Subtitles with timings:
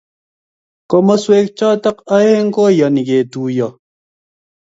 [0.89, 3.67] Komoswek choto aeng koiyani ketuiyo